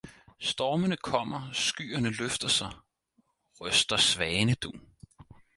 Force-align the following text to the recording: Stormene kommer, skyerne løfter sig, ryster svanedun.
Stormene 0.39 0.97
kommer, 0.97 1.49
skyerne 1.53 2.09
løfter 2.09 2.47
sig, 2.47 2.71
ryster 3.61 3.97
svanedun. 3.97 4.81